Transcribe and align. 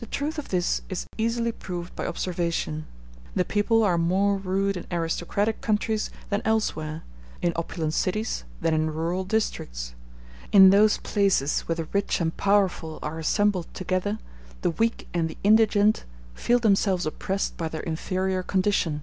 The 0.00 0.06
truth 0.06 0.38
of 0.38 0.50
this 0.50 0.82
is 0.90 1.06
easily 1.16 1.50
proved 1.50 1.96
by 1.96 2.06
observation; 2.06 2.86
the 3.34 3.42
people 3.42 3.82
are 3.82 3.96
more 3.96 4.36
rude 4.36 4.76
in 4.76 4.84
aristocratic 4.90 5.62
countries 5.62 6.10
than 6.28 6.42
elsewhere, 6.44 7.04
in 7.40 7.54
opulent 7.56 7.94
cities 7.94 8.44
than 8.60 8.74
in 8.74 8.92
rural 8.92 9.24
districts. 9.24 9.94
In 10.52 10.68
those 10.68 10.98
places 10.98 11.60
where 11.60 11.76
the 11.76 11.88
rich 11.94 12.20
and 12.20 12.36
powerful 12.36 12.98
are 13.02 13.18
assembled 13.18 13.72
together 13.72 14.18
the 14.60 14.72
weak 14.72 15.08
and 15.14 15.26
the 15.26 15.38
indigent 15.42 16.04
feel 16.34 16.58
themselves 16.58 17.06
oppressed 17.06 17.56
by 17.56 17.68
their 17.68 17.80
inferior 17.80 18.42
condition. 18.42 19.02